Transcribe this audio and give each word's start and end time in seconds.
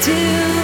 to 0.00 0.57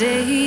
my 0.00 0.43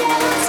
your 0.00 0.39